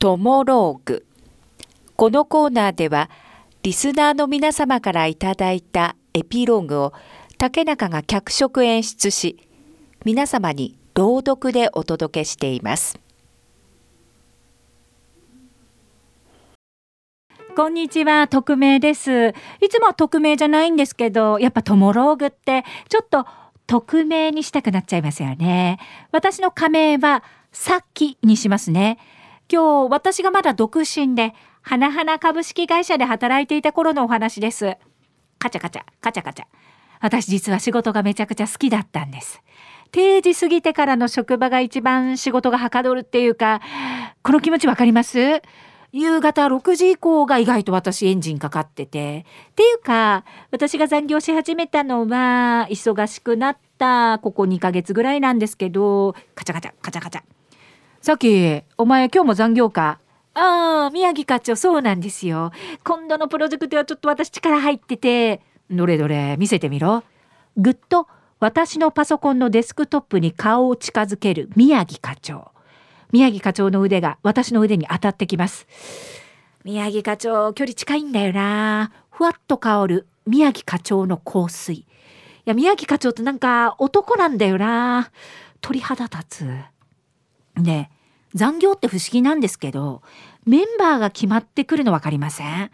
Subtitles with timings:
[0.00, 1.04] トモローグ
[1.96, 3.10] このコーナーでは
[3.64, 6.92] リスナーの皆様からいただいたエピローグを
[7.36, 9.48] 竹中が脚色演出し
[10.04, 13.00] 皆様に朗読でお届けしています
[17.56, 19.30] こんにちは、匿名です。
[19.30, 19.32] い
[19.68, 23.26] つもは匿名じゃないんですけど、やっぱトモローグってちょっと
[23.66, 25.80] 匿名にしたくなっちゃいますよね。
[26.12, 28.98] 私の仮名はさっきにしますね。
[29.50, 34.76] 今日私がまだ独身で、花々株式会社で働いていた頃のお話です。
[35.38, 36.44] カチャカチャ、カチャカチャ。
[37.00, 39.42] 私実は仕事がめちゃくちゃ好きだったんです。
[39.90, 43.62] 定時過ぎてからの職場が一番仕事がはかどるっていうか、
[44.22, 45.40] この気持ちわかります？
[45.92, 49.24] 夕方6時以降が意外と私エンジンかかってて。
[49.52, 57.22] っていうか、私が残業し始めたのは、忙しくなったここ2ヶ月ぐらいなんですけど、カチャカチャ、カチャカチャ。
[58.00, 59.98] さっき、お前今日も残業か？
[60.32, 62.52] ああ、宮城課長そうなんですよ。
[62.84, 65.42] 今度のプロジェクトはちょっと私力入ってて。
[65.68, 67.02] どれどれ、見せてみろ。
[67.56, 68.06] ぐっと
[68.38, 72.52] 私のパソコンのデスクトップに顔を近づける宮城課長。
[73.10, 75.66] 宮城課長の腕が私の腕に当たってきます。
[76.64, 78.92] 宮城課長、距離近いんだよな。
[79.10, 81.74] ふわっと香る宮城課長の香水。
[81.74, 81.86] い
[82.44, 85.10] や、宮城課長ってなんか男なんだよな。
[85.60, 86.46] 鳥肌立つ。
[87.62, 87.90] ね
[88.34, 90.02] 残業って不思議なんですけど、
[90.46, 92.70] メンバーが決まってくるの分かりません。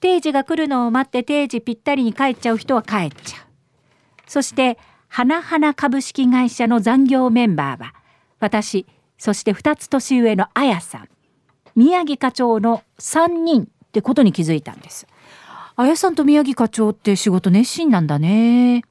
[0.00, 3.46] 定時が来るのを待って定時ぴったりに帰っちゃう人は帰っちゃう。
[4.26, 7.94] そして、花々株式会社の残業メンバーは、
[8.40, 8.86] 私、
[9.18, 11.08] そして2つ年上のあやさん
[11.74, 15.06] 宮城課長の3人ってことに気づいたんです。
[15.76, 18.82] あやさんと宮城課長って仕事熱心なんだね。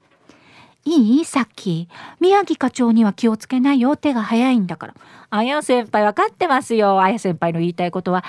[0.85, 1.25] いい？
[1.25, 1.89] さっき。
[2.19, 3.97] 宮城課長には気をつけないよ。
[3.97, 4.93] 手が早いんだから。
[5.31, 7.01] あや先輩分かってますよ。
[7.01, 8.23] あや先輩の言いたいことは。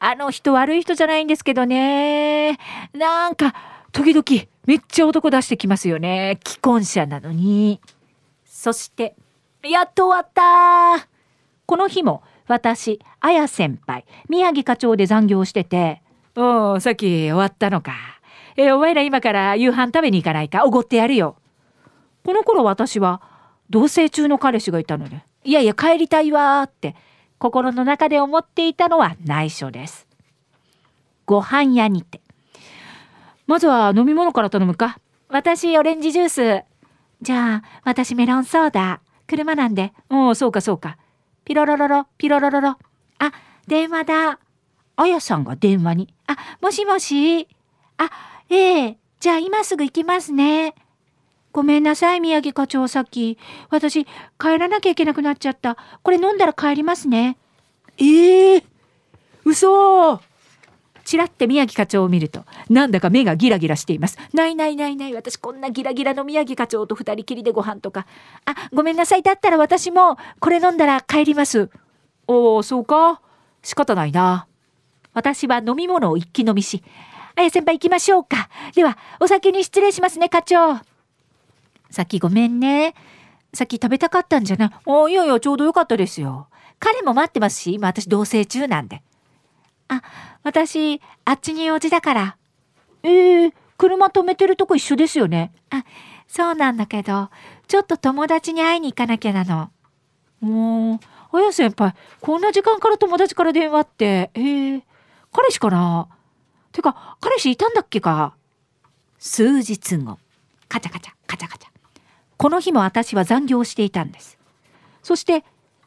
[0.00, 2.58] あの人悪い人じゃないんですけどね。
[2.92, 3.54] なんか
[3.92, 4.24] 時々
[4.66, 6.38] めっちゃ男出してきますよね。
[6.44, 7.80] 既婚者なのに。
[8.44, 9.14] そして
[9.62, 11.08] やっと終わった。
[11.66, 16.02] この日も私、あや先輩、宮城課長で残業してて、
[16.34, 17.92] おお、さっき終わったのか。
[18.56, 20.64] えお前ら今から夕飯食べに行かないか？
[20.64, 21.36] おごってやるよ。
[22.24, 23.22] この頃私は
[23.70, 26.94] 同棲中の彼氏がいたので、いやいや帰りたいわって
[27.38, 30.06] 心の中で思っていたのは内緒です。
[31.26, 32.20] ご飯屋にて。
[33.46, 34.98] まずは飲み物から頼むか。
[35.28, 36.64] 私オレンジジュース。
[37.22, 39.00] じゃあ私メロンソーダ。
[39.26, 39.92] 車なんで。
[40.10, 40.98] おお、そうかそうか。
[41.44, 42.68] ピロロロロ、ピロロロロ。
[43.18, 43.32] あ、
[43.66, 44.38] 電話だ。
[44.96, 46.14] あやさんが電話に。
[46.26, 47.48] あ、もしもし。
[47.96, 48.10] あ、
[48.48, 50.74] ええじゃあ今すぐ行きますね。
[51.52, 53.38] ごめんなさい、宮城課長、さっき。
[53.70, 54.04] 私、
[54.38, 55.76] 帰らなきゃいけなくなっちゃった。
[56.02, 57.36] これ飲んだら帰りますね。
[57.98, 58.64] ええー、
[59.44, 60.20] 嘘
[61.04, 64.16] ちらって宮城課長を見ると、なんだか目がギラギラしています。
[64.32, 68.06] ないないないない、私こんなギラギラの宮城課長と二人きりでご飯とか。
[68.44, 71.68] あ、ごめんなさい、だったら私もこれ飲んだら帰ります。
[72.28, 73.20] おお、そうか。
[73.62, 74.46] 仕方ないな。
[75.12, 76.84] 私は飲み物を一気飲みし、
[77.34, 78.48] あや先輩行きましょうか。
[78.76, 80.80] では、お酒に失礼しますね、課長。
[81.90, 82.94] さっきごめんね。
[83.52, 84.70] さっき食べたかったんじゃない。
[84.86, 86.48] おいやいや、ちょうどよかったですよ。
[86.78, 89.02] 彼も待ってますし、今私同棲中なんで。
[89.88, 90.02] あ、
[90.44, 92.36] 私、あっちに用事だから。
[93.02, 95.52] ええー、車止めてるとこ一緒ですよね。
[95.70, 95.84] あ、
[96.28, 97.28] そうなんだけど、
[97.66, 99.70] ちょっと友達に会いに行かなきゃなの。
[100.40, 100.94] も
[101.32, 104.82] う、あや先輩、こんな時間から友達から電話って、ええー、
[105.32, 106.08] 彼氏かな？
[106.72, 108.34] てか、彼氏いたんだっけか？
[109.18, 110.18] 数日後、
[110.68, 111.70] カチャカチャ、カチャカチャ。
[112.40, 114.38] この日も私は残業していたんです。
[115.02, 115.44] そして、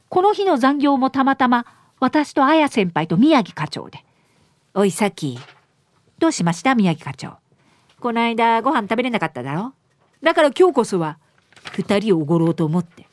[0.07, 1.65] この日の残業もたまたま
[1.99, 4.05] 私と綾先輩と宮城課長で。
[4.75, 5.39] おい、さき。
[6.19, 6.75] どうしました？
[6.75, 7.37] 宮城課長。
[7.99, 9.73] こないだご飯食べれなかっただろ？
[10.21, 11.17] だから今日こそは、
[11.71, 13.07] 二人をおごろうと思って。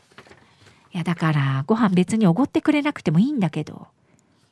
[0.93, 3.87] いや、だからご飯別におごってくれなくてもいいんだけど。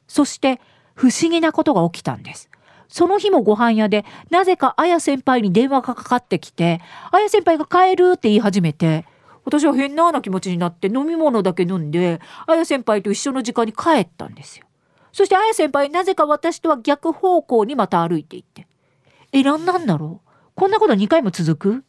[0.06, 0.62] そして、
[0.94, 2.48] 不思議なことが起きたんです。
[2.88, 6.80] その日もご飯屋で、なぜか綾先輩に電話がかかってきて、
[7.12, 9.04] 綾先輩が帰るって言い始めて、
[9.44, 14.66] 私は変なな気持ちになって飲み物だけ飲んで、あや先輩と一緒の時間に帰ったんですよ。
[15.12, 18.66] そしてあや先輩なぜか私とは逆方向にまた歩いていって。
[19.32, 20.30] え、なんなんだろう？
[20.54, 21.84] こんなこと2回も続く？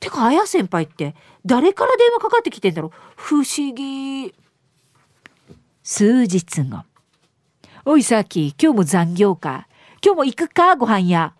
[0.00, 1.14] てか、あや先輩って
[1.46, 2.92] 誰から電話かかってきてんだろう？
[3.16, 4.34] 不思議。
[5.82, 6.84] 数日後。
[7.84, 9.66] おい、さっき、今日も残業か。
[10.04, 10.74] 今日も行くか？
[10.74, 11.32] ご飯屋。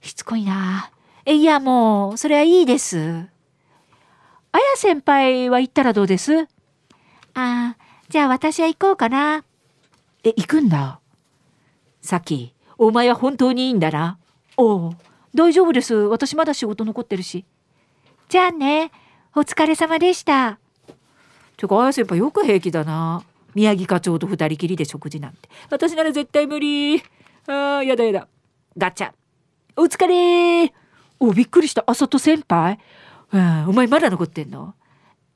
[0.00, 0.92] しつこいな。
[1.26, 3.26] え、いや、もう、それはいいです。
[4.52, 6.42] あや先輩は行ったらどうです？
[6.42, 6.46] あ
[7.34, 7.76] あ、
[8.08, 9.44] じゃあ私は行こうかな。
[10.22, 11.00] え、行くんだ？
[12.00, 14.16] さき、お前は本当にいいんだな。
[14.56, 14.96] おう、
[15.34, 15.94] 大丈夫です。
[15.94, 17.44] 私まだ仕事残ってるし。
[18.28, 18.92] じゃあね、
[19.34, 20.60] お疲れ様でした。
[21.56, 23.24] てか、あや先輩よく平気だな。
[23.56, 25.48] 宮城課長と二人きりで食事なんて。
[25.68, 27.02] 私なら絶対無理。
[27.48, 28.28] ああ、やだやだ。
[28.76, 29.10] ガチャ。
[29.76, 30.72] お疲れ
[31.18, 31.82] お、びっくりした。
[31.86, 32.78] あさと先輩？
[33.32, 34.74] うん、お前まだ残ってんの？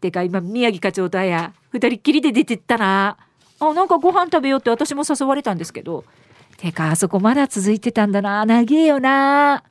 [0.00, 3.16] てか今宮城課長とあや二人っきりで出てったな
[3.60, 6.04] あなんかご飯食べようって私も誘われたんですけど
[6.56, 9.62] てかあそこまだ続いてたんだな長えよな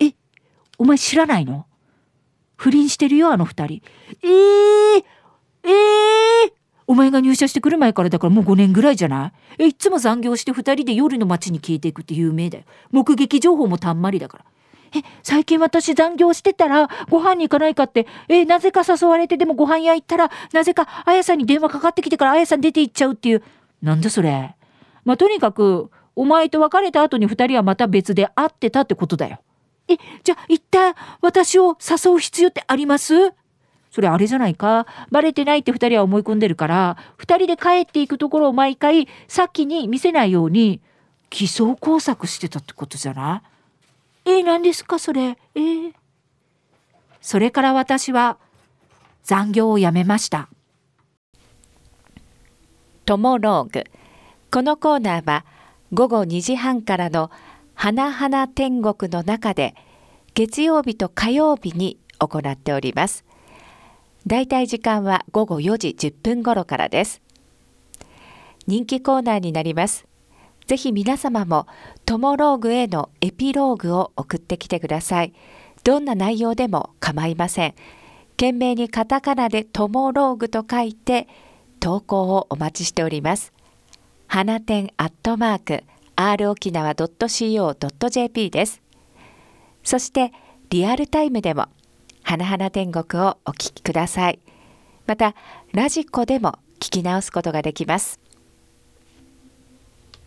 [0.00, 0.14] え
[0.78, 1.66] お前知らないの？
[2.56, 3.82] 不倫してるよあの二人
[4.22, 5.04] え、えー、
[6.94, 9.64] お前が入社してくる前からだからもう5年ぐらいじゃない？
[9.64, 14.44] えいつも残業して二人で夜の街に消えていくって有名だよ目撃情報もたんまりだから
[14.96, 23.42] え、最近私残業してたらご飯に行かないかって、え、なぜか誘われてでもご飯屋行ったら、なぜかあやさんに電話かかってきてからあやさん出て行っちゃうっていう。
[23.82, 24.54] なんだそれ。
[25.04, 29.40] まあ、とにかく、お前と別れた後に二人はまた別で会ってたってことだよ。
[29.88, 33.32] え、じゃあ一旦私を誘う必要ってあります？
[33.94, 34.88] それあれじゃないか？
[35.12, 40.80] バレてないって二人は思い込んでるから、二人で帰っていくところを毎回、さっきに見せないように、
[41.30, 43.44] 偽装工作してたってことじゃな
[44.24, 44.30] い？
[44.30, 44.98] えー、何ですか？
[44.98, 45.38] それ。
[45.54, 45.92] えー、
[47.20, 48.36] それから私は
[49.22, 50.48] 残業をやめました。
[53.06, 53.84] トモローグ
[54.50, 55.44] このコーナーは
[55.92, 57.30] 午後2時半からの
[57.76, 59.76] 「花々天国」の中で
[60.34, 63.24] 月曜日と火曜日に行っております。
[64.26, 67.20] だいたい時間は午後4時10分頃からです。
[68.66, 70.06] 人気コーナーになります。
[70.66, 71.66] ぜひ皆様も
[72.06, 75.34] トモローグへのエピローグを送ってきてください。
[75.84, 77.74] どんな内容でも構いません。
[78.36, 81.28] 懸命にカタカナでトモローグと書いて
[81.78, 83.52] 投稿をお待ちしております。
[84.26, 85.84] 花店アットマーク
[86.16, 88.80] r 沖縄 .co.jp です。
[89.82, 90.32] そして
[90.70, 91.66] リアルタイムでも
[92.24, 94.40] 花々天国をお聞きください。
[95.06, 95.34] また
[95.72, 98.18] ラジコでも聞き直すことができます。